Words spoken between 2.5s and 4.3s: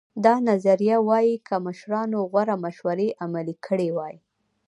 مشورې عملي کړې وای.